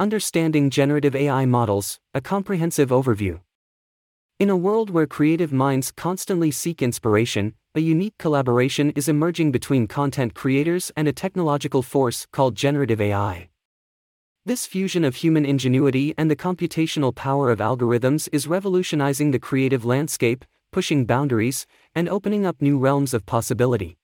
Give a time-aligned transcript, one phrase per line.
[0.00, 3.40] Understanding Generative AI Models, a comprehensive overview.
[4.38, 9.86] In a world where creative minds constantly seek inspiration, a unique collaboration is emerging between
[9.86, 13.50] content creators and a technological force called generative AI.
[14.46, 19.84] This fusion of human ingenuity and the computational power of algorithms is revolutionizing the creative
[19.84, 23.98] landscape, pushing boundaries, and opening up new realms of possibility.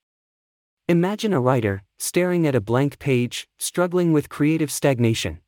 [0.88, 5.40] Imagine a writer, staring at a blank page, struggling with creative stagnation.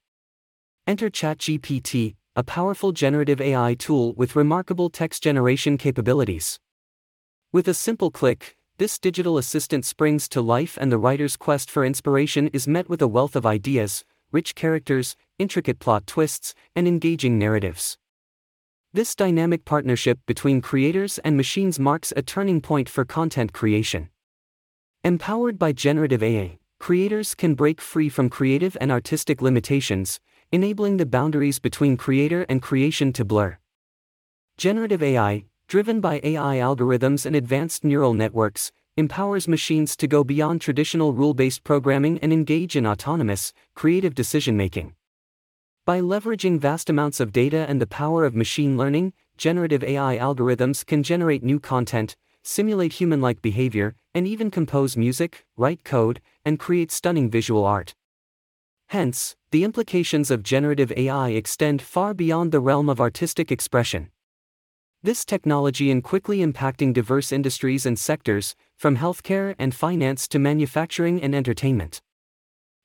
[0.89, 6.59] Enter ChatGPT, a powerful generative AI tool with remarkable text generation capabilities.
[7.52, 11.84] With a simple click, this digital assistant springs to life and the writer's quest for
[11.84, 14.02] inspiration is met with a wealth of ideas,
[14.33, 17.98] rich characters, intricate plot twists, and engaging narratives.
[18.95, 24.09] This dynamic partnership between creators and machines marks a turning point for content creation.
[25.05, 30.19] Empowered by generative AI, creators can break free from creative and artistic limitations,
[30.51, 33.59] enabling the boundaries between creator and creation to blur.
[34.56, 40.62] Generative AI, driven by AI algorithms and advanced neural networks, empowers machines to go beyond
[40.62, 44.95] traditional rule based programming and engage in autonomous, creative decision making.
[45.84, 50.84] By leveraging vast amounts of data and the power of machine learning, generative AI algorithms
[50.84, 56.59] can generate new content, simulate human like behavior, and even compose music, write code, and
[56.59, 57.94] create stunning visual art.
[58.89, 64.11] Hence, the implications of generative AI extend far beyond the realm of artistic expression.
[65.03, 71.22] This technology in quickly impacting diverse industries and sectors, from healthcare and finance to manufacturing
[71.22, 72.00] and entertainment.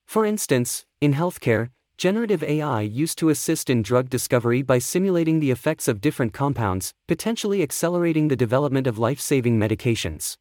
[0.06, 5.52] For instance, in healthcare, generative AI used to assist in drug discovery by simulating the
[5.52, 10.36] effects of different compounds, potentially accelerating the development of life saving medications.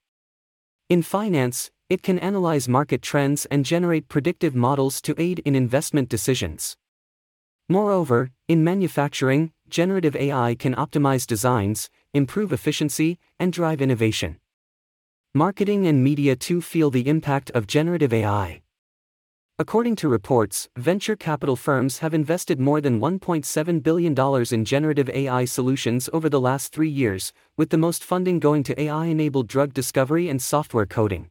[0.88, 6.08] In finance, it can analyze market trends and generate predictive models to aid in investment
[6.08, 6.74] decisions.
[7.68, 14.38] Moreover, in manufacturing, generative AI can optimize designs, improve efficiency, and drive innovation.
[15.34, 18.62] Marketing and media too feel the impact of generative AI.
[19.58, 24.14] According to reports, venture capital firms have invested more than $1.7 billion
[24.50, 28.80] in generative AI solutions over the last three years, with the most funding going to
[28.80, 31.28] AI enabled drug discovery and software coding.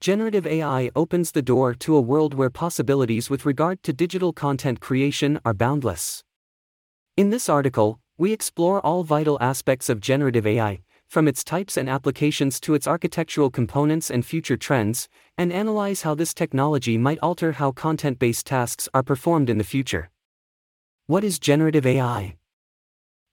[0.00, 4.78] Generative AI opens the door to a world where possibilities with regard to digital content
[4.78, 6.22] creation are boundless.
[7.16, 11.90] In this article, we explore all vital aspects of generative AI, from its types and
[11.90, 17.52] applications to its architectural components and future trends, and analyze how this technology might alter
[17.52, 20.10] how content based tasks are performed in the future.
[21.06, 22.36] What is generative AI?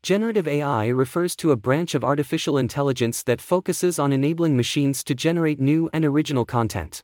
[0.05, 5.15] Generative AI refers to a branch of artificial intelligence that focuses on enabling machines to
[5.15, 7.01] generate new and original content.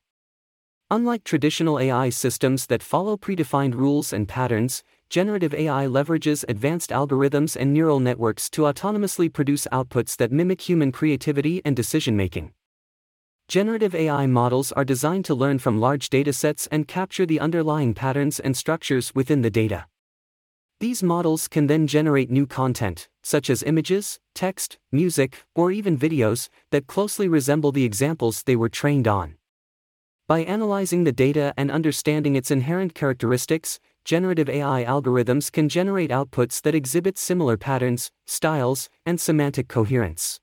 [0.91, 7.55] Unlike traditional AI systems that follow predefined rules and patterns, generative AI leverages advanced algorithms
[7.59, 12.53] and neural networks to autonomously produce outputs that mimic human creativity and decision making.
[13.47, 18.39] Generative AI models are designed to learn from large datasets and capture the underlying patterns
[18.39, 19.87] and structures within the data.
[20.81, 26.49] These models can then generate new content, such as images, text, music, or even videos,
[26.71, 29.35] that closely resemble the examples they were trained on.
[30.27, 36.59] By analyzing the data and understanding its inherent characteristics, generative AI algorithms can generate outputs
[36.63, 40.39] that exhibit similar patterns, styles, and semantic coherence.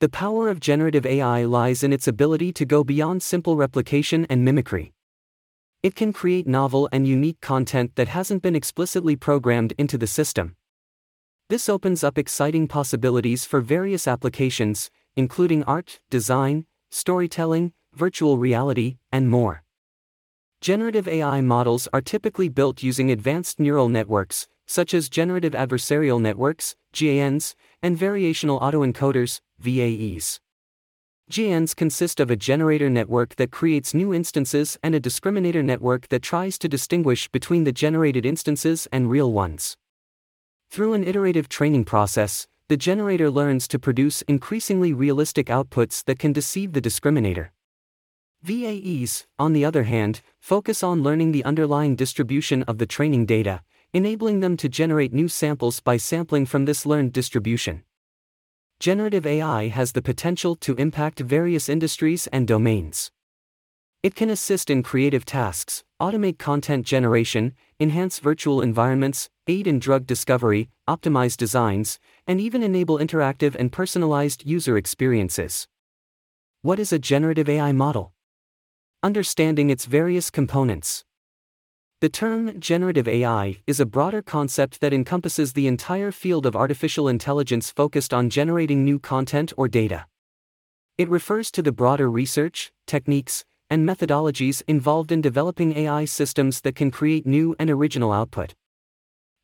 [0.00, 4.44] The power of generative AI lies in its ability to go beyond simple replication and
[4.44, 4.95] mimicry.
[5.86, 10.56] It can create novel and unique content that hasn't been explicitly programmed into the system.
[11.48, 19.30] This opens up exciting possibilities for various applications, including art, design, storytelling, virtual reality, and
[19.30, 19.62] more.
[20.60, 26.74] Generative AI models are typically built using advanced neural networks, such as generative adversarial networks,
[26.90, 30.40] GANs, and variational autoencoders, VAEs.
[31.28, 36.22] GANs consist of a generator network that creates new instances and a discriminator network that
[36.22, 39.76] tries to distinguish between the generated instances and real ones.
[40.70, 46.32] Through an iterative training process, the generator learns to produce increasingly realistic outputs that can
[46.32, 47.48] deceive the discriminator.
[48.44, 53.62] VAEs, on the other hand, focus on learning the underlying distribution of the training data,
[53.92, 57.82] enabling them to generate new samples by sampling from this learned distribution.
[58.78, 63.10] Generative AI has the potential to impact various industries and domains.
[64.02, 70.06] It can assist in creative tasks, automate content generation, enhance virtual environments, aid in drug
[70.06, 75.66] discovery, optimize designs, and even enable interactive and personalized user experiences.
[76.60, 78.12] What is a generative AI model?
[79.02, 81.05] Understanding its various components.
[82.06, 87.08] The term generative AI is a broader concept that encompasses the entire field of artificial
[87.08, 90.06] intelligence focused on generating new content or data.
[90.96, 96.76] It refers to the broader research, techniques, and methodologies involved in developing AI systems that
[96.76, 98.54] can create new and original output.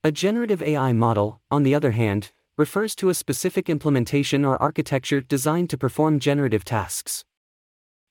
[0.04, 5.20] A generative AI model, on the other hand, refers to a specific implementation or architecture
[5.20, 7.24] designed to perform generative tasks.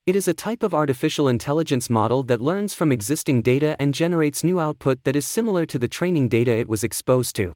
[0.07, 4.43] It is a type of artificial intelligence model that learns from existing data and generates
[4.43, 7.53] new output that is similar to the training data it was exposed to.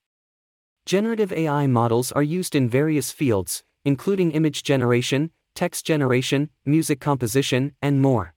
[0.85, 7.73] Generative AI models are used in various fields, including image generation, text generation, music composition,
[7.81, 8.35] and more.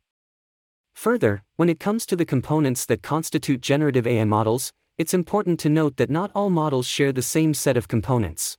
[0.94, 5.68] Further, when it comes to the components that constitute generative AI models, it's important to
[5.68, 8.56] note that not all models share the same set of components.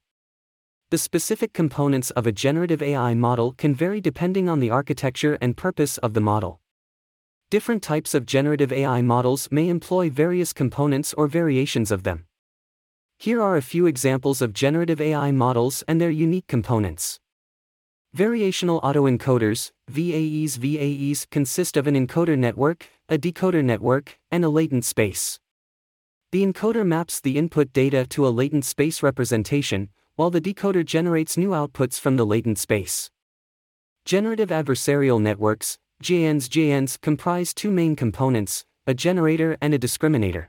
[0.91, 5.56] The specific components of a generative AI model can vary depending on the architecture and
[5.56, 6.62] purpose of the model.
[7.51, 12.25] Different types of generative AI models may employ various components or variations of them.
[13.19, 17.19] Here are a few examples of generative AI models and their unique components.
[18.18, 24.85] Variational autoencoders, VAEs VAEs consist of an encoder network, a decoder network, and a latent
[24.85, 25.39] space.
[26.31, 29.89] The encoder maps the input data to a latent space representation,
[30.19, 33.10] while the decoder generates new outputs from the latent space.
[34.04, 40.48] Generative adversarial networks, GANs comprise two main components, a generator and a discriminator.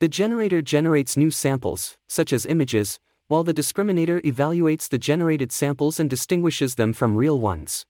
[0.00, 5.98] The generator generates new samples, such as images, while the discriminator evaluates the generated samples
[5.98, 7.86] and distinguishes them from real ones.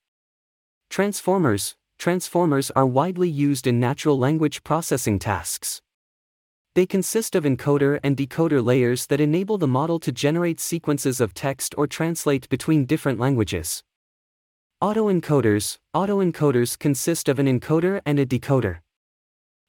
[0.89, 5.83] Transformers Transformers are widely used in natural language processing tasks.
[6.77, 11.33] They consist of encoder and decoder layers that enable the model to generate sequences of
[11.33, 13.83] text or translate between different languages.
[14.83, 18.81] Autoencoders Autoencoders consist of an encoder and a decoder.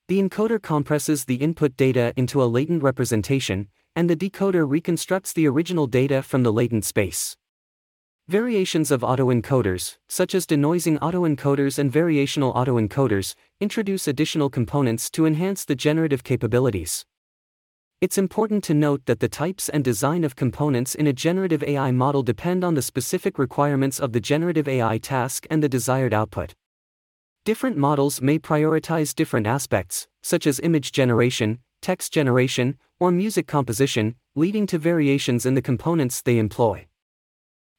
[0.09, 5.47] The encoder compresses the input data into a latent representation, and the decoder reconstructs the
[5.47, 7.37] original data from the latent space.
[8.27, 15.65] Variations of autoencoders, such as denoising autoencoders and variational autoencoders, introduce additional components to enhance
[15.65, 17.03] the generative capabilities.
[17.99, 21.89] It's important to note that the types and design of components in a generative AI
[21.89, 26.53] model depend on the specific requirements of the generative AI task and the desired output.
[27.45, 34.13] Different models may prioritize different aspects, such as image generation, text generation, or music composition,
[34.35, 36.85] leading to variations in the components they employ.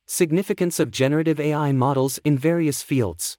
[0.06, 3.38] Significance of generative AI models in various fields.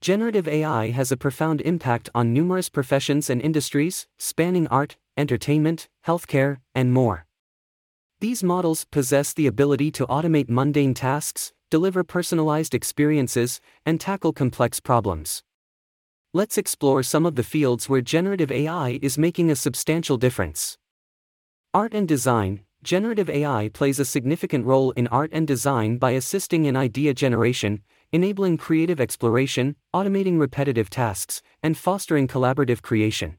[0.00, 6.58] Generative AI has a profound impact on numerous professions and industries, spanning art, entertainment, healthcare,
[6.74, 7.26] and more.
[8.20, 14.80] These models possess the ability to automate mundane tasks, deliver personalized experiences, and tackle complex
[14.80, 15.42] problems.
[16.32, 20.76] Let's explore some of the fields where generative AI is making a substantial difference.
[21.72, 26.66] Art and design, Generative AI plays a significant role in art and design by assisting
[26.66, 27.82] in idea generation,
[28.12, 33.38] enabling creative exploration, automating repetitive tasks, and fostering collaborative creation.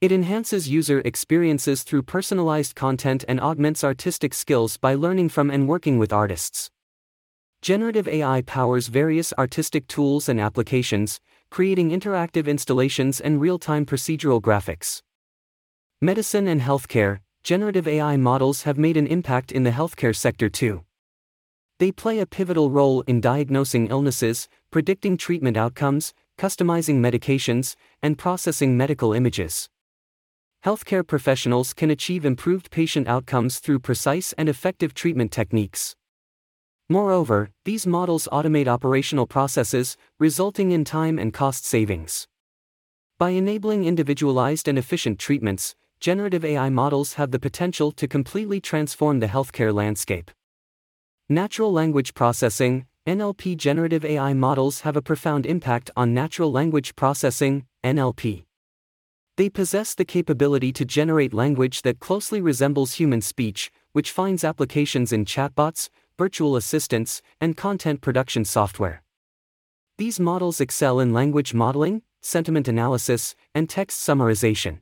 [0.00, 5.66] It enhances user experiences through personalized content and augments artistic skills by learning from and
[5.68, 6.70] working with artists.
[7.62, 11.20] Generative AI powers various artistic tools and applications,
[11.50, 15.02] creating interactive installations and real time procedural graphics.
[16.00, 20.85] Medicine and healthcare, generative AI models have made an impact in the healthcare sector too.
[21.78, 28.78] They play a pivotal role in diagnosing illnesses, predicting treatment outcomes, customizing medications, and processing
[28.78, 29.68] medical images.
[30.64, 35.94] Healthcare professionals can achieve improved patient outcomes through precise and effective treatment techniques.
[36.88, 42.26] Moreover, these models automate operational processes, resulting in time and cost savings.
[43.18, 49.20] By enabling individualized and efficient treatments, generative AI models have the potential to completely transform
[49.20, 50.30] the healthcare landscape.
[51.28, 57.66] Natural language processing, NLP generative AI models have a profound impact on natural language processing,
[57.82, 58.44] NLP.
[59.36, 65.12] They possess the capability to generate language that closely resembles human speech, which finds applications
[65.12, 69.02] in chatbots, virtual assistants, and content production software.
[69.98, 74.78] These models excel in language modeling, sentiment analysis, and text summarization.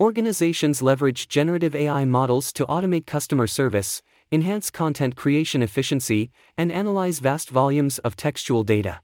[0.00, 4.00] Organizations leverage generative AI models to automate customer service,
[4.32, 9.00] enhance content creation efficiency, and analyze vast volumes of textual data.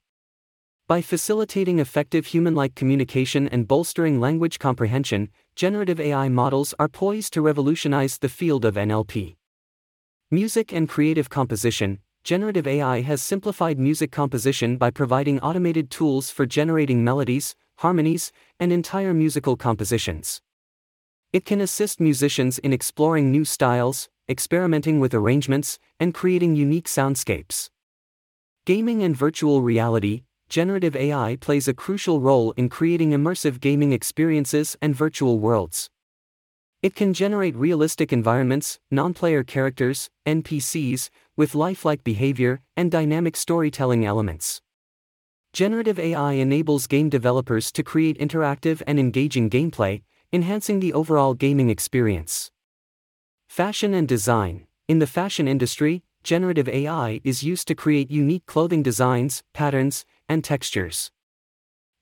[0.89, 7.33] By facilitating effective human like communication and bolstering language comprehension, generative AI models are poised
[7.33, 9.37] to revolutionize the field of NLP.
[10.31, 16.45] Music and creative composition Generative AI has simplified music composition by providing automated tools for
[16.45, 20.41] generating melodies, harmonies, and entire musical compositions.
[21.33, 27.71] It can assist musicians in exploring new styles, experimenting with arrangements, and creating unique soundscapes.
[28.65, 34.77] Gaming and virtual reality, generative AI plays a crucial role in creating immersive gaming experiences
[34.81, 35.91] and virtual worlds.
[36.83, 44.05] It can generate realistic environments, non player characters, NPCs, with lifelike behavior and dynamic storytelling
[44.05, 44.61] elements.
[45.53, 50.03] Generative AI enables game developers to create interactive and engaging gameplay,
[50.33, 52.51] enhancing the overall gaming experience.
[53.49, 58.83] Fashion and design In the fashion industry, generative AI is used to create unique clothing
[58.83, 61.11] designs, patterns, and textures.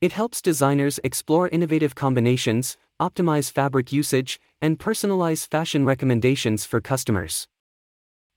[0.01, 7.47] It helps designers explore innovative combinations, optimize fabric usage, and personalize fashion recommendations for customers.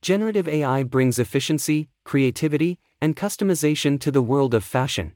[0.01, 5.15] Generative AI brings efficiency, creativity, and customization to the world of fashion.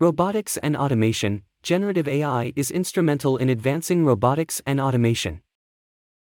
[0.00, 5.43] Robotics and automation Generative AI is instrumental in advancing robotics and automation.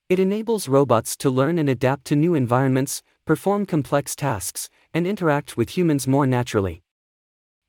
[0.08, 5.58] It enables robots to learn and adapt to new environments, perform complex tasks, and interact
[5.58, 6.82] with humans more naturally.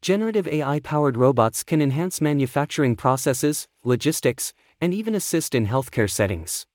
[0.02, 6.66] Generative AI powered robots can enhance manufacturing processes, logistics, and even assist in healthcare settings.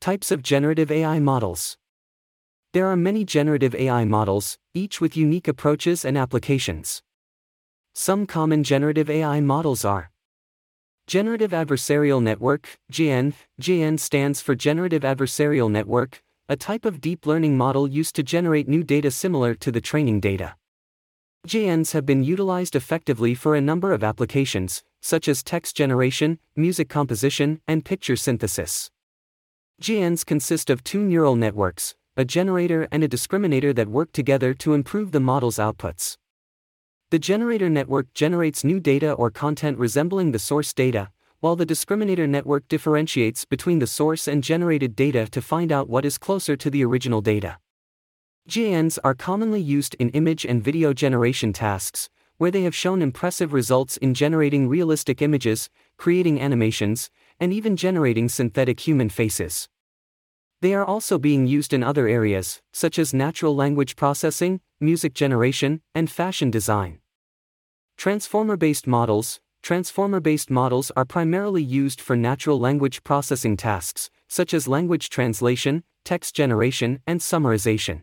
[0.00, 1.76] Types of generative AI models
[2.72, 7.02] There are many generative AI models, each with unique approaches and applications.
[7.94, 10.12] Some common generative AI models are
[11.08, 13.32] Generative Adversarial Network, GAN.
[13.58, 18.68] GAN stands for Generative Adversarial Network, a type of deep learning model used to generate
[18.68, 20.54] new data similar to the training data.
[21.46, 26.90] GANs have been utilized effectively for a number of applications, such as text generation, music
[26.90, 28.90] composition, and picture synthesis.
[29.80, 34.74] GANs consist of two neural networks, a generator and a discriminator that work together to
[34.74, 36.18] improve the model's outputs.
[37.10, 41.08] The generator network generates new data or content resembling the source data,
[41.40, 46.04] while the discriminator network differentiates between the source and generated data to find out what
[46.04, 47.56] is closer to the original data.
[48.46, 53.54] GANs are commonly used in image and video generation tasks, where they have shown impressive
[53.54, 57.08] results in generating realistic images, creating animations,
[57.40, 59.70] and even generating synthetic human faces.
[60.60, 65.82] They are also being used in other areas, such as natural language processing, music generation,
[65.94, 66.98] and fashion design.
[67.96, 74.54] Transformer based models Transformer based models are primarily used for natural language processing tasks, such
[74.54, 78.02] as language translation, text generation, and summarization.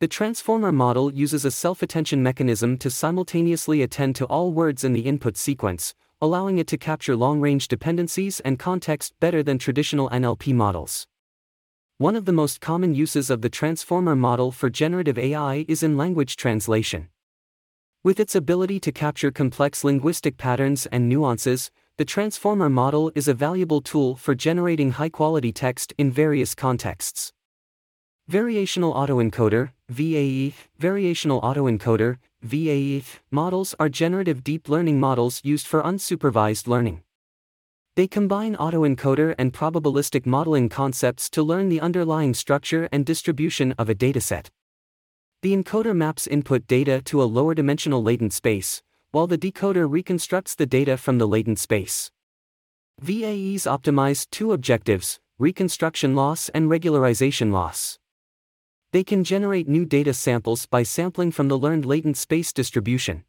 [0.00, 5.02] The transformer model uses a self-attention mechanism to simultaneously attend to all words in the
[5.02, 11.06] input sequence, allowing it to capture long-range dependencies and context better than traditional NLP models.
[12.00, 15.98] One of the most common uses of the transformer model for generative AI is in
[15.98, 17.10] language translation.
[18.02, 23.34] With its ability to capture complex linguistic patterns and nuances, the transformer model is a
[23.34, 27.34] valuable tool for generating high-quality text in various contexts.
[28.32, 36.66] Variational autoencoder, VAE, variational autoencoder, VAE, models are generative deep learning models used for unsupervised
[36.66, 37.02] learning.
[37.96, 43.88] They combine autoencoder and probabilistic modeling concepts to learn the underlying structure and distribution of
[43.88, 44.48] a dataset.
[45.42, 50.54] The encoder maps input data to a lower dimensional latent space, while the decoder reconstructs
[50.54, 52.10] the data from the latent space.
[53.02, 57.98] VAEs optimize two objectives reconstruction loss and regularization loss.
[58.92, 63.24] They can generate new data samples by sampling from the learned latent space distribution.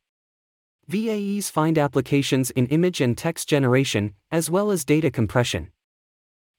[0.92, 5.72] VAEs find applications in image and text generation, as well as data compression.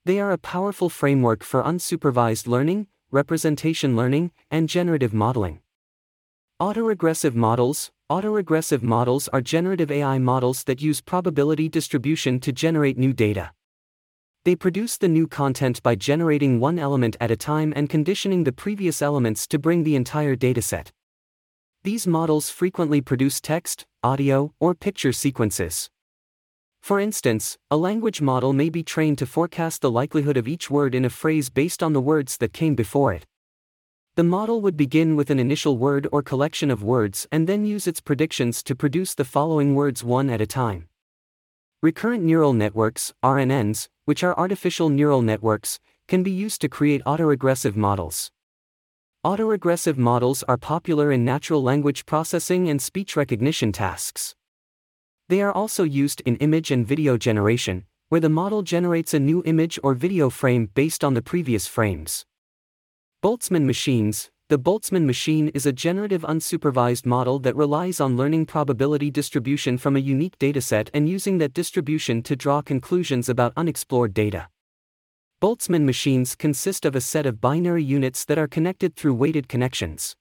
[0.07, 5.61] They are a powerful framework for unsupervised learning, representation learning, and generative modeling.
[6.59, 13.13] Autoregressive models Autoregressive models are generative AI models that use probability distribution to generate new
[13.13, 13.53] data.
[14.47, 18.53] They produce the new content by generating one element at a time and conditioning the
[18.53, 20.89] previous elements to bring the entire dataset.
[21.85, 25.91] These models frequently produce text, audio, or picture sequences.
[26.81, 30.95] For instance, a language model may be trained to forecast the likelihood of each word
[30.95, 33.27] in a phrase based on the words that came before it.
[34.15, 37.89] The model would begin with an initial word or collection of words and then use
[37.89, 40.89] its predictions to produce the following words one at a time.
[41.83, 47.75] Recurrent neural networks, RNNs, which are artificial neural networks, can be used to create autoregressive
[47.75, 48.31] models.
[49.25, 54.35] Autoregressive models are popular in natural language processing and speech recognition tasks.
[55.29, 59.41] They are also used in image and video generation, where the model generates a new
[59.47, 62.27] image or video frame based on the previous frames.
[63.23, 69.13] Boltzmann machines, the Boltzmann machine is a generative unsupervised model that relies on learning probability
[69.13, 74.49] distribution from a unique dataset and using that distribution to draw conclusions about unexplored data.
[75.43, 80.15] Boltzmann machines consist of a set of binary units that are connected through weighted connections.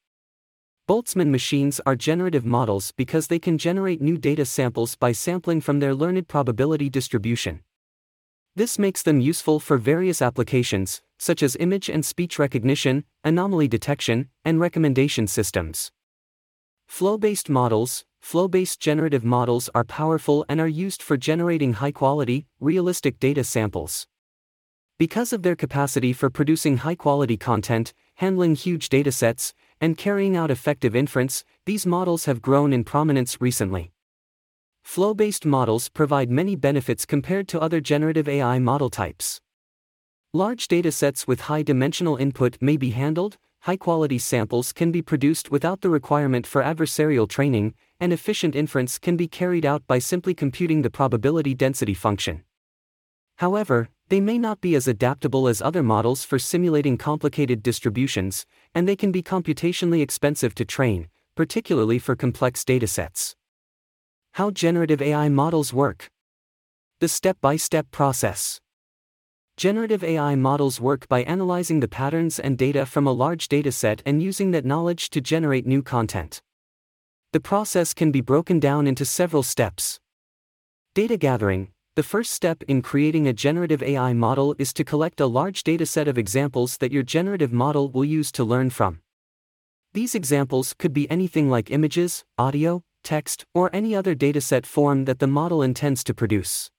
[0.90, 5.80] Boltzmann machines are generative models because they can generate new data samples by sampling from
[5.80, 7.60] their learned probability distribution.
[8.56, 14.30] This makes them useful for various applications, such as image and speech recognition, anomaly detection,
[14.44, 15.92] and recommendation systems.
[16.88, 21.92] Flow based models, flow based generative models are powerful and are used for generating high
[21.92, 24.08] quality, realistic data samples.
[25.02, 30.52] Because of their capacity for producing high quality content, handling huge datasets, and carrying out
[30.52, 33.94] effective inference, these models have grown in prominence recently.
[34.84, 39.42] Flow based models provide many benefits compared to other generative AI model types.
[40.34, 45.50] Large datasets with high dimensional input may be handled, high quality samples can be produced
[45.50, 50.36] without the requirement for adversarial training, and efficient inference can be carried out by simply
[50.36, 52.44] computing the probability density function.
[53.42, 58.46] However, they may not be as adaptable as other models for simulating complicated distributions,
[58.76, 63.34] and they can be computationally expensive to train, particularly for complex datasets.
[64.34, 66.12] How generative AI models work.
[67.00, 68.62] The step by step process.
[69.58, 74.22] Generative AI models work by analyzing the patterns and data from a large dataset and
[74.22, 76.44] using that knowledge to generate new content.
[77.34, 80.00] The process can be broken down into several steps.
[80.94, 85.26] Data gathering, the first step in creating a generative AI model is to collect a
[85.26, 89.02] large dataset of examples that your generative model will use to learn from.
[89.94, 95.20] These examples could be anything like images, audio, text, or any other dataset form that
[95.20, 96.72] the model intends to produce.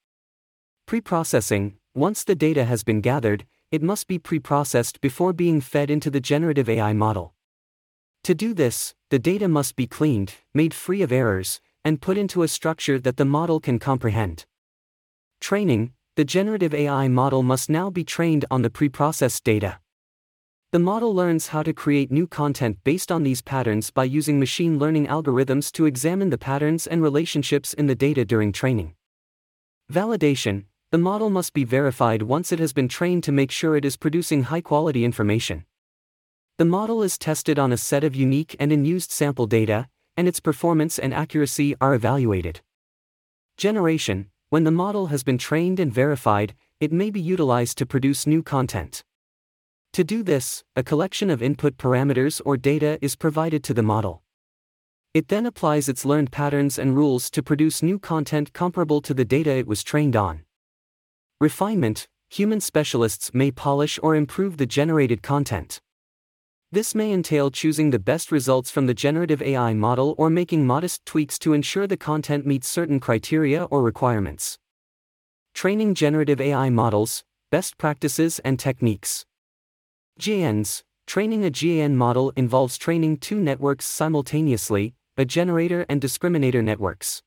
[0.89, 6.11] Preprocessing Once the data has been gathered, it must be preprocessed before being fed into
[6.11, 7.35] the generative AI model.
[8.25, 12.43] To do this, the data must be cleaned, made free of errors, and put into
[12.43, 14.47] a structure that the model can comprehend.
[15.43, 19.81] Training The generative AI model must now be trained on the preprocessed data.
[20.71, 24.79] The model learns how to create new content based on these patterns by using machine
[24.79, 28.95] learning algorithms to examine the patterns and relationships in the data during training.
[29.93, 33.85] Validation The model must be verified once it has been trained to make sure it
[33.85, 35.65] is producing high quality information.
[36.59, 40.39] The model is tested on a set of unique and unused sample data, and its
[40.39, 42.61] performance and accuracy are evaluated.
[43.57, 48.27] Generation when the model has been trained and verified, it may be utilized to produce
[48.27, 49.03] new content.
[49.95, 54.23] To do this, a collection of input parameters or data is provided to the model.
[55.15, 59.25] It then applies its learned patterns and rules to produce new content comparable to the
[59.25, 60.43] data it was trained on.
[61.41, 65.81] Refinement Human specialists may polish or improve the generated content.
[66.73, 71.05] This may entail choosing the best results from the generative AI model or making modest
[71.05, 74.59] tweaks to ensure the content meets certain criteria or requirements.
[75.53, 79.27] Training generative AI models, best practices and techniques.
[80.19, 87.23] GANs Training a GAN model involves training two networks simultaneously, a generator and discriminator networks.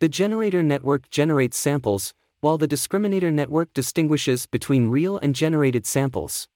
[0.00, 6.48] The generator network generates samples, while the discriminator network distinguishes between real and generated samples.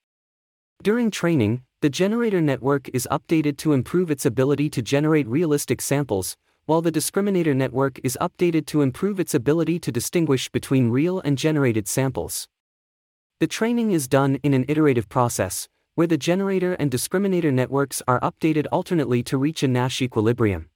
[0.82, 6.36] During training, the generator network is updated to improve its ability to generate realistic samples,
[6.64, 11.36] while the discriminator network is updated to improve its ability to distinguish between real and
[11.36, 12.46] generated samples.
[13.40, 18.20] The training is done in an iterative process, where the generator and discriminator networks are
[18.20, 20.70] updated alternately to reach a Nash equilibrium.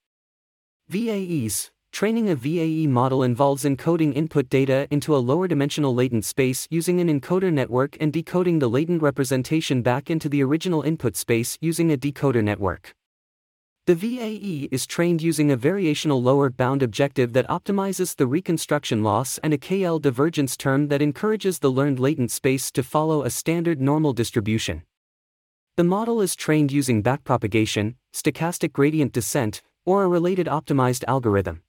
[0.90, 6.68] VAEs, Training a VAE model involves encoding input data into a lower dimensional latent space
[6.70, 11.56] using an encoder network and decoding the latent representation back into the original input space
[11.62, 12.94] using a decoder network.
[13.86, 19.38] The VAE is trained using a variational lower bound objective that optimizes the reconstruction loss
[19.38, 23.80] and a KL divergence term that encourages the learned latent space to follow a standard
[23.80, 24.82] normal distribution.
[25.78, 31.62] The model is trained using backpropagation, stochastic gradient descent, or a related optimized algorithm.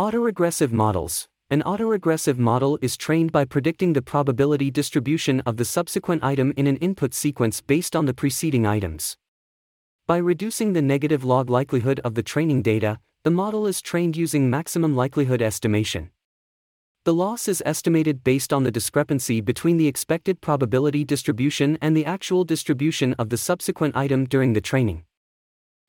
[0.00, 1.28] Autoregressive models.
[1.50, 6.66] An autoregressive model is trained by predicting the probability distribution of the subsequent item in
[6.66, 9.18] an input sequence based on the preceding items.
[10.06, 14.48] By reducing the negative log likelihood of the training data, the model is trained using
[14.48, 16.10] maximum likelihood estimation.
[17.04, 22.06] The loss is estimated based on the discrepancy between the expected probability distribution and the
[22.06, 25.04] actual distribution of the subsequent item during the training.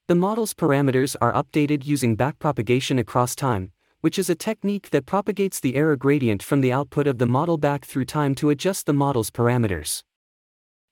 [0.09, 3.71] The model's parameters are updated using backpropagation across time,
[4.03, 7.57] which is a technique that propagates the error gradient from the output of the model
[7.57, 10.03] back through time to adjust the model's parameters.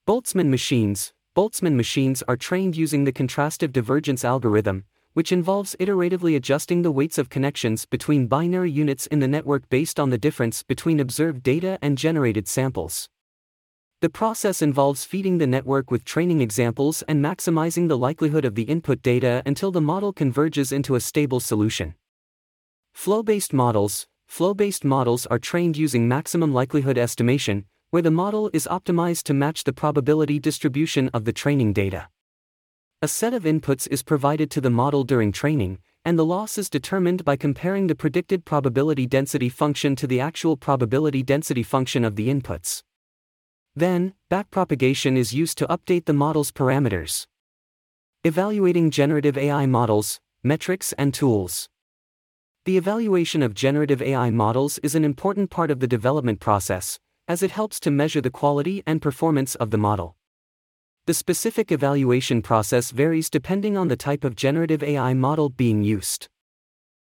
[0.08, 6.84] Boltzmann machines, Boltzmann machines are trained using the contrastive divergence algorithm, which involves iteratively adjusting
[6.84, 11.02] the weights of connections between binary units in the network based on the difference between
[11.02, 13.10] observed data and generated samples.
[14.00, 18.64] The process involves feeding the network with training examples and maximizing the likelihood of the
[18.64, 21.96] input data until the model converges into a stable solution.
[22.94, 28.50] Flow based models Flow based models are trained using maximum likelihood estimation, where the model
[28.54, 32.08] is optimized to match the probability distribution of the training data.
[33.02, 36.70] A set of inputs is provided to the model during training, and the loss is
[36.70, 42.16] determined by comparing the predicted probability density function to the actual probability density function of
[42.16, 42.84] the inputs.
[43.76, 47.28] Then, backpropagation is used to update the model's parameters.
[48.24, 51.71] Evaluating generative AI models, metrics, and tools.
[52.64, 57.42] The evaluation of generative AI models is an important part of the development process, as
[57.42, 60.16] it helps to measure the quality and performance of the model.
[61.08, 66.28] The specific evaluation process varies depending on the type of generative AI model being used.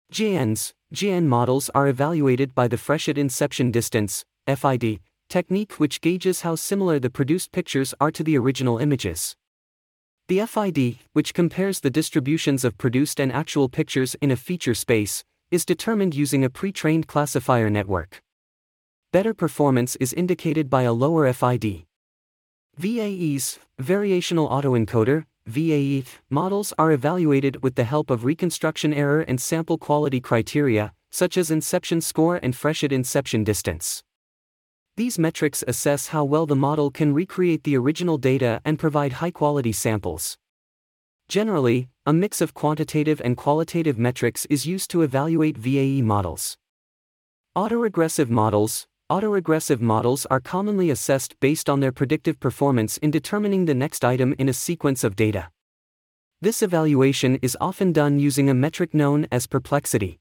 [0.09, 6.55] GANs, GAN models are evaluated by the Fréchet Inception Distance, FID, technique which gauges how
[6.55, 9.35] similar the produced pictures are to the original images.
[10.29, 15.25] The FID, which compares the distributions of produced and actual pictures in a feature space,
[15.51, 18.21] is determined using a pre-trained classifier network.
[19.11, 21.85] Better performance is indicated by a lower FID.
[22.79, 29.77] VAEs, Variational Autoencoder, VAE, models are evaluated with the help of reconstruction error and sample
[29.77, 34.01] quality criteria, such as inception score and Fréchet inception distance.
[34.95, 39.31] These metrics assess how well the model can recreate the original data and provide high
[39.31, 40.37] quality samples.
[41.31, 46.57] Generally, a mix of quantitative and qualitative metrics is used to evaluate VAE models.
[47.57, 53.73] Autoregressive models Autoregressive models are commonly assessed based on their predictive performance in determining the
[53.73, 55.49] next item in a sequence of data.
[56.41, 60.19] This evaluation is often done using a metric known as perplexity.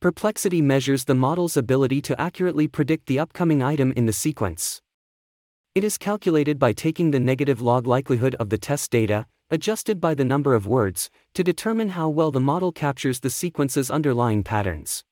[0.00, 4.80] Perplexity measures the model's ability to accurately predict the upcoming item in the sequence.
[5.74, 10.14] It is calculated by taking the negative log likelihood of the test data, adjusted by
[10.14, 15.04] the number of words, to determine how well the model captures the sequence's underlying patterns.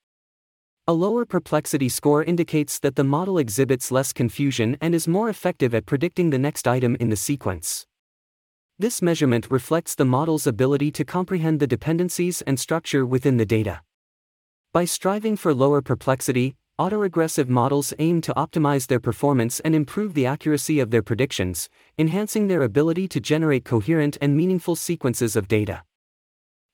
[0.88, 5.74] A lower perplexity score indicates that the model exhibits less confusion and is more effective
[5.74, 7.86] at predicting the next item in the sequence.
[8.78, 13.82] This measurement reflects the model's ability to comprehend the dependencies and structure within the data.
[14.72, 20.26] By striving for lower perplexity, autoregressive models aim to optimize their performance and improve the
[20.26, 25.82] accuracy of their predictions, enhancing their ability to generate coherent and meaningful sequences of data.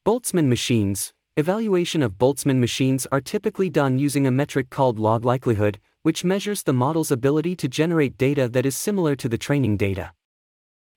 [0.07, 5.79] Boltzmann machines Evaluation of Boltzmann machines are typically done using a metric called log likelihood,
[6.03, 10.13] which measures the model's ability to generate data that is similar to the training data.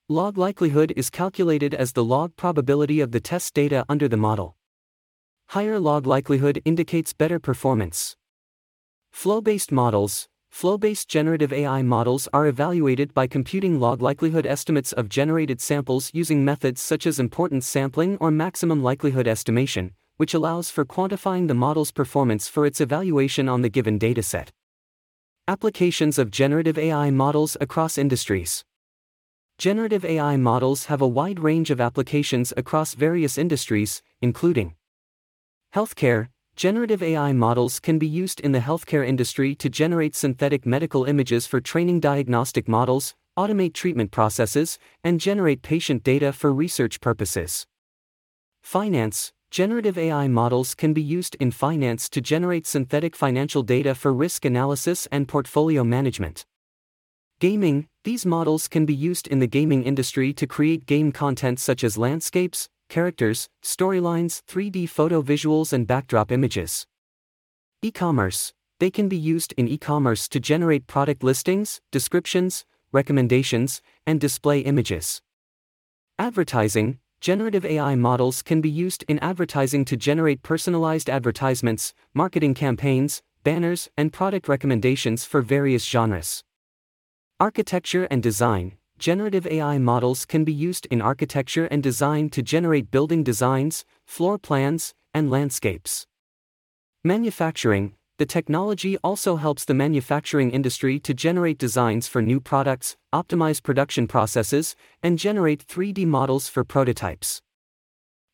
[0.10, 4.56] Log likelihood is calculated as the log probability of the test data under the model.
[5.50, 8.16] Higher log likelihood indicates better performance.
[9.12, 14.92] Flow based models Flow based generative AI models are evaluated by computing log likelihood estimates
[14.94, 20.70] of generated samples using methods such as importance sampling or maximum likelihood estimation, which allows
[20.70, 24.50] for quantifying the model's performance for its evaluation on the given dataset.
[25.48, 28.66] Applications of generative AI models across industries.
[29.58, 34.74] Generative AI models have a wide range of applications across various industries, including
[35.76, 41.06] Healthcare Generative AI models can be used in the healthcare industry to generate synthetic medical
[41.06, 47.66] images for training diagnostic models, automate treatment processes, and generate patient data for research purposes.
[48.62, 54.14] Finance Generative AI models can be used in finance to generate synthetic financial data for
[54.14, 56.46] risk analysis and portfolio management.
[57.42, 61.84] Gaming These models can be used in the gaming industry to create game content such
[61.84, 66.86] as landscapes, characters, storylines, 3D photo visuals, and backdrop images.
[67.82, 73.82] E commerce They can be used in e commerce to generate product listings, descriptions, recommendations,
[74.06, 75.22] and display images.
[76.20, 83.22] Advertising Generative AI models can be used in advertising to generate personalized advertisements, marketing campaigns,
[83.44, 86.44] banners, and product recommendations for various genres.
[87.40, 92.92] Architecture and design generative AI models can be used in architecture and design to generate
[92.92, 96.06] building designs, floor plans, and landscapes.
[97.04, 103.64] Manufacturing The technology also helps the manufacturing industry to generate designs for new products, optimize
[103.64, 107.42] production processes, and generate 3D models for prototypes.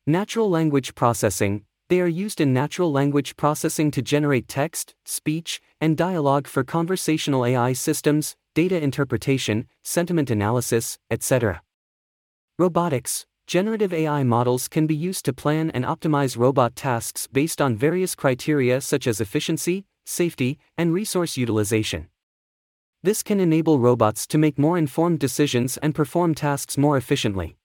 [0.06, 5.96] Natural language processing They are used in natural language processing to generate text, speech, and
[5.96, 11.62] dialogue for conversational AI systems, data interpretation, sentiment analysis, etc.
[12.58, 17.76] Robotics Generative AI models can be used to plan and optimize robot tasks based on
[17.76, 22.08] various criteria such as efficiency, safety, and resource utilization.
[23.04, 27.56] This can enable robots to make more informed decisions and perform tasks more efficiently.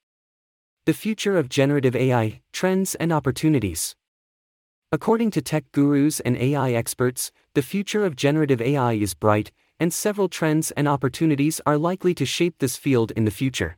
[0.85, 3.95] The future of generative AI, trends and opportunities.
[4.91, 9.51] According to tech gurus and AI experts, the future of generative AI is bright,
[9.83, 13.75] and several trends and opportunities are likely to shape this field in the future.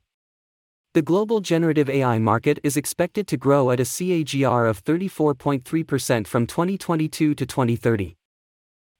[0.93, 6.45] The global generative AI market is expected to grow at a CAGR of 34.3% from
[6.45, 8.15] 2022 to 2030.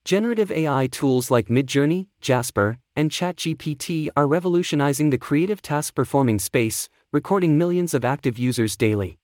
[0.04, 6.90] Generative AI tools like Midjourney, Jasper, and ChatGPT are revolutionizing the creative task performing space,
[7.14, 9.20] recording millions of active users daily.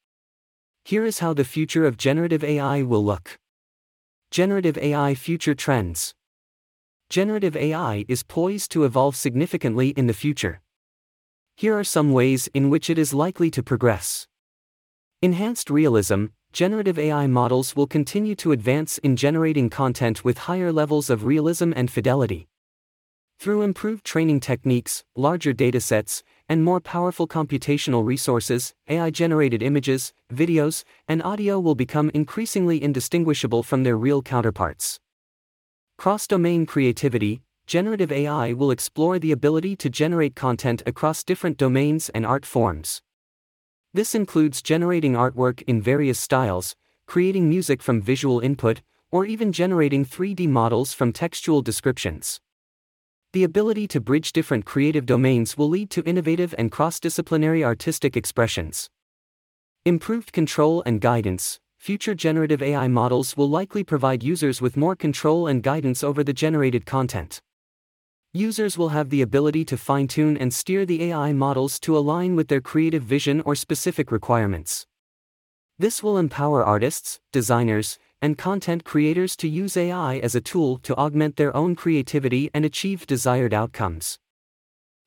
[0.86, 3.40] Here is how the future of generative AI will look.
[4.30, 6.14] Generative AI Future Trends
[7.12, 10.62] Generative AI is poised to evolve significantly in the future.
[11.58, 14.30] Here are some ways in which it is likely to progress.
[15.22, 21.10] Enhanced realism, generative AI models will continue to advance in generating content with higher levels
[21.10, 22.48] of realism and fidelity.
[23.40, 30.86] Through improved training techniques, larger datasets, and more powerful computational resources, AI generated images, videos,
[31.10, 35.02] and audio will become increasingly indistinguishable from their real counterparts.
[36.02, 42.10] Cross domain creativity, generative AI will explore the ability to generate content across different domains
[42.10, 43.04] and art forms.
[43.94, 50.04] This includes generating artwork in various styles, creating music from visual input, or even generating
[50.04, 52.42] 3D models from textual descriptions.
[53.34, 58.18] The ability to bridge different creative domains will lead to innovative and cross disciplinary artistic
[58.18, 58.90] expressions.
[59.86, 65.48] Improved control and guidance, future generative AI models will likely provide users with more control
[65.48, 67.42] and guidance over the generated content.
[68.34, 72.36] Users will have the ability to fine tune and steer the AI models to align
[72.36, 74.86] with their creative vision or specific requirements.
[75.80, 80.96] This will empower artists, designers, and content creators to use AI as a tool to
[80.98, 84.20] augment their own creativity and achieve desired outcomes.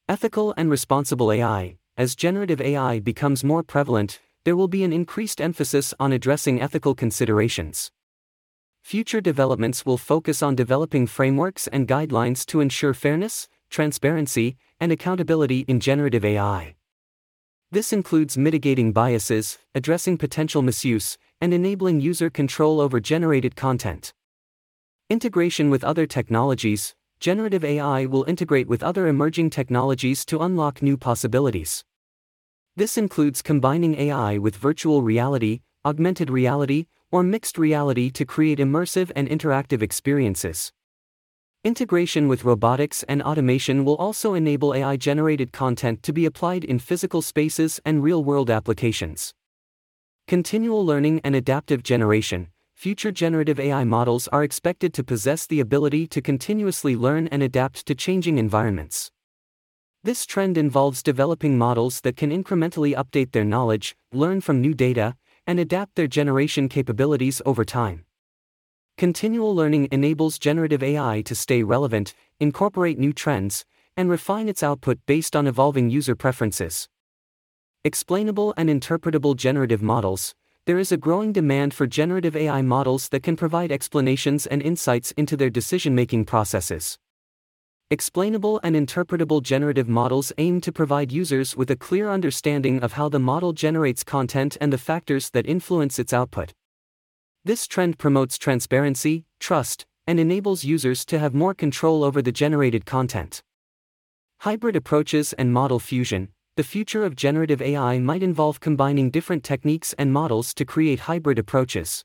[0.09, 5.41] Ethical and responsible AI As generative AI becomes more prevalent, there will be an increased
[5.41, 7.91] emphasis on addressing ethical considerations.
[8.83, 15.61] Future developments will focus on developing frameworks and guidelines to ensure fairness, transparency, and accountability
[15.61, 16.75] in generative AI.
[17.71, 24.13] This includes mitigating biases, addressing potential misuse, and enabling user control over generated content.
[25.11, 30.99] Integration with other technologies Generative AI will integrate with other emerging technologies to unlock new
[30.99, 31.83] possibilities.
[32.77, 39.13] This includes combining AI with virtual reality, augmented reality, or mixed reality to create immersive
[39.15, 40.73] and interactive experiences.
[41.63, 46.81] Integration with robotics and automation will also enable AI generated content to be applied in
[46.81, 49.33] physical spaces and real world applications.
[50.27, 56.09] Continual learning and adaptive generation Future generative AI models are expected to possess the ability
[56.09, 59.13] to continuously learn and adapt to changing environments.
[60.05, 65.17] This trend involves developing models that can incrementally update their knowledge, learn from new data,
[65.47, 68.05] and adapt their generation capabilities over time.
[68.99, 73.65] Continual learning enables generative AI to stay relevant, incorporate new trends,
[73.97, 76.87] and refine its output based on evolving user preferences.
[77.83, 80.35] Explainable and interpretable generative models
[80.67, 85.13] There is a growing demand for generative AI models that can provide explanations and insights
[85.13, 86.99] into their decision making processes.
[87.95, 93.09] Explainable and interpretable generative models aim to provide users with a clear understanding of how
[93.09, 96.53] the model generates content and the factors that influence its output.
[97.45, 102.85] This trend promotes transparency, trust, and enables users to have more control over the generated
[102.85, 103.45] content.
[104.41, 109.95] Hybrid approaches and model fusion The future of generative AI might involve combining different techniques
[109.97, 112.05] and models to create hybrid approaches.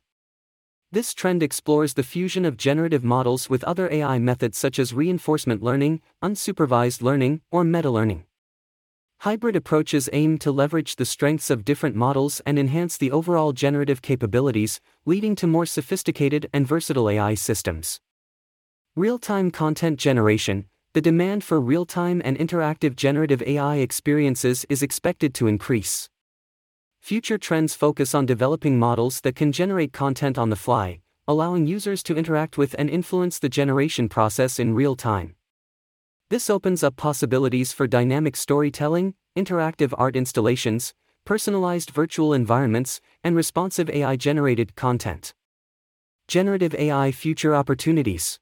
[0.91, 5.61] This trend explores the fusion of generative models with other AI methods such as reinforcement
[5.61, 8.23] learning, unsupervised learning, or meta learning.
[9.19, 14.01] Hybrid approaches aim to leverage the strengths of different models and enhance the overall generative
[14.01, 17.99] capabilities, leading to more sophisticated and versatile AI systems.
[18.95, 24.81] Real time content generation The demand for real time and interactive generative AI experiences is
[24.81, 26.09] expected to increase.
[27.09, 32.03] Future trends focus on developing models that can generate content on the fly, allowing users
[32.03, 35.33] to interact with and influence the generation process in real time.
[36.29, 40.93] This opens up possibilities for dynamic storytelling, interactive art installations,
[41.25, 45.33] personalized virtual environments, and responsive AI generated content.
[46.27, 48.39] Generative AI Future Opportunities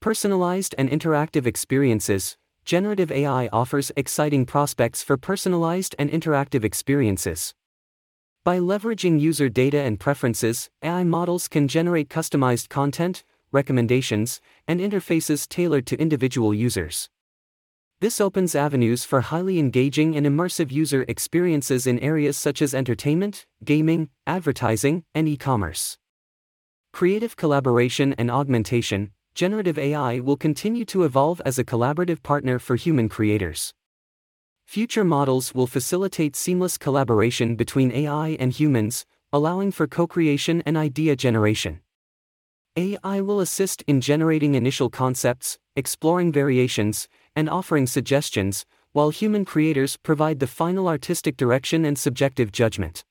[0.00, 7.52] Personalized and interactive experiences generative AI offers exciting prospects for personalized and interactive experiences.
[8.44, 15.48] By leveraging user data and preferences, AI models can generate customized content, recommendations, and interfaces
[15.48, 17.08] tailored to individual users.
[18.00, 23.46] This opens avenues for highly engaging and immersive user experiences in areas such as entertainment,
[23.64, 25.96] gaming, advertising, and e commerce.
[26.92, 32.76] Creative collaboration and augmentation, generative AI will continue to evolve as a collaborative partner for
[32.76, 33.72] human creators.
[34.66, 40.76] Future models will facilitate seamless collaboration between AI and humans, allowing for co creation and
[40.76, 41.80] idea generation.
[42.76, 49.96] AI will assist in generating initial concepts, exploring variations, and offering suggestions, while human creators
[49.96, 53.04] provide the final artistic direction and subjective judgment.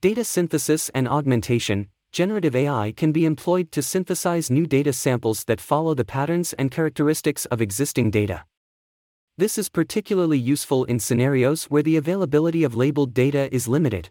[0.00, 5.60] Data synthesis and augmentation, generative AI can be employed to synthesize new data samples that
[5.60, 8.44] follow the patterns and characteristics of existing data.
[9.38, 14.10] This is particularly useful in scenarios where the availability of labeled data is limited.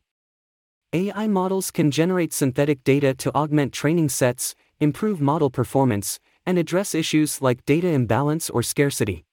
[0.93, 6.95] AI models can generate synthetic data to augment training sets, improve model performance, and address
[6.95, 9.25] issues like data imbalance or scarcity.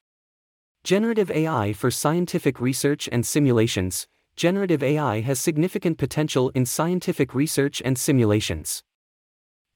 [0.83, 4.09] Generative AI for scientific research and simulations.
[4.35, 8.83] Generative AI has significant potential in scientific research and simulations.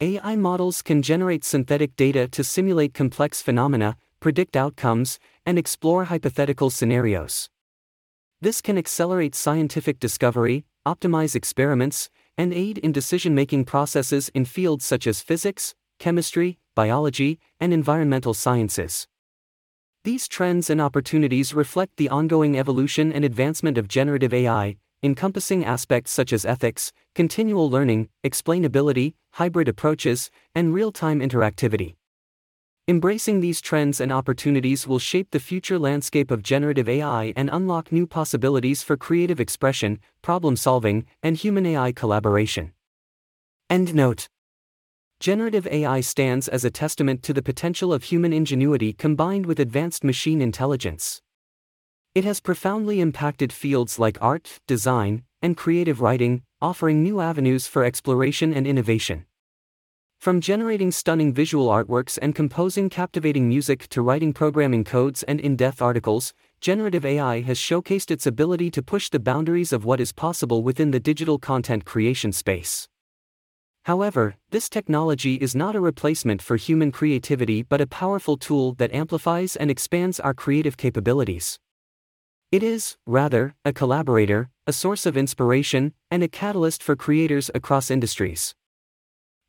[0.01, 6.69] AI models can generate synthetic data to simulate complex phenomena, predict outcomes, and explore hypothetical
[6.69, 7.49] scenarios.
[8.39, 14.85] This can accelerate scientific discovery, optimize experiments, and aid in decision making processes in fields
[14.85, 19.09] such as physics, chemistry, biology, and environmental sciences.
[20.05, 26.13] These trends and opportunities reflect the ongoing evolution and advancement of generative AI, encompassing aspects
[26.13, 31.95] such as ethics, continual learning, explainability, hybrid approaches, and real time interactivity.
[32.89, 37.93] Embracing these trends and opportunities will shape the future landscape of generative AI and unlock
[37.93, 42.73] new possibilities for creative expression, problem solving, and human AI collaboration.
[43.69, 44.31] End note
[45.21, 50.03] Generative AI stands as a testament to the potential of human ingenuity combined with advanced
[50.03, 51.21] machine intelligence.
[52.15, 57.85] It has profoundly impacted fields like art, design, and creative writing, offering new avenues for
[57.85, 59.27] exploration and innovation.
[60.19, 65.55] From generating stunning visual artworks and composing captivating music to writing programming codes and in
[65.55, 70.11] depth articles, generative AI has showcased its ability to push the boundaries of what is
[70.11, 72.89] possible within the digital content creation space.
[73.85, 78.93] However, this technology is not a replacement for human creativity but a powerful tool that
[78.93, 81.61] amplifies and expands our creative capabilities.
[82.51, 87.89] It is, rather, a collaborator, a source of inspiration, and a catalyst for creators across
[87.89, 88.57] industries.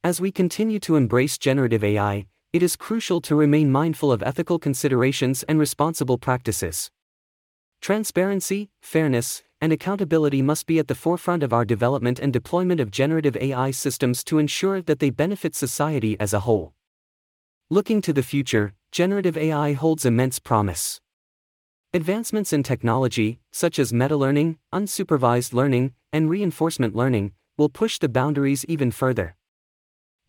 [0.02, 4.58] As we continue to embrace generative AI, it is crucial to remain mindful of ethical
[4.58, 6.90] considerations and responsible practices.
[7.82, 12.92] Transparency, fairness, and accountability must be at the forefront of our development and deployment of
[12.92, 16.74] generative AI systems to ensure that they benefit society as a whole.
[17.70, 21.02] Looking to the future, generative AI holds immense promise.
[21.94, 28.64] Advancements in technology, such as meta-learning, unsupervised learning, and reinforcement learning, will push the boundaries
[28.70, 29.36] even further.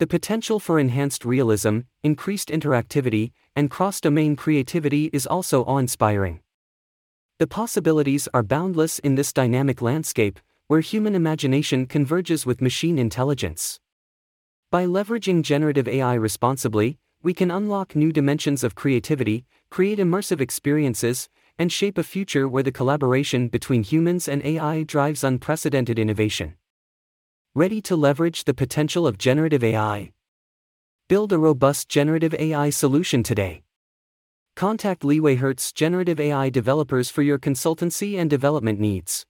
[0.01, 6.41] The potential for enhanced realism, increased interactivity, and cross domain creativity is also awe inspiring.
[7.39, 13.79] The possibilities are boundless in this dynamic landscape, where human imagination converges with machine intelligence.
[14.71, 21.29] By leveraging generative AI responsibly, we can unlock new dimensions of creativity, create immersive experiences,
[21.59, 26.55] and shape a future where the collaboration between humans and AI drives unprecedented innovation.
[27.57, 30.13] Ready to leverage the potential of generative AI?
[31.09, 33.65] Build a robust generative AI solution today.
[34.55, 39.27] Contact LeewayHertz Generative AI developers for your consultancy and development needs.